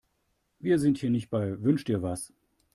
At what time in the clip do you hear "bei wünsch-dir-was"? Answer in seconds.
1.29-2.33